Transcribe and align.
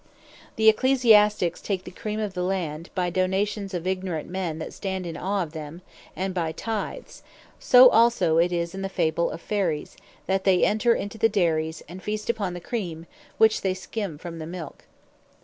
The 0.55 0.67
Ecclesiastiques 0.67 1.61
take 1.61 1.83
the 1.83 1.91
Cream 1.91 2.19
of 2.19 2.33
the 2.33 2.41
Land, 2.41 2.89
by 2.95 3.11
Donations 3.11 3.75
of 3.75 3.85
ignorant 3.85 4.27
men, 4.27 4.57
that 4.57 4.73
stand 4.73 5.05
in 5.05 5.15
aw 5.15 5.43
of 5.43 5.51
them, 5.51 5.83
and 6.15 6.33
by 6.33 6.53
Tythes: 6.53 7.21
So 7.59 7.87
also 7.87 8.39
it 8.39 8.51
is 8.51 8.73
in 8.73 8.81
the 8.81 8.89
Fable 8.89 9.29
of 9.29 9.41
Fairies, 9.41 9.95
that 10.25 10.43
they 10.43 10.63
enter 10.65 10.95
into 10.95 11.19
the 11.19 11.29
Dairies, 11.29 11.83
and 11.87 12.01
Feast 12.01 12.31
upon 12.31 12.55
the 12.55 12.59
Cream, 12.59 13.05
which 13.37 13.61
they 13.61 13.75
skim 13.75 14.17
from 14.17 14.39
the 14.39 14.47
Milk. 14.47 14.85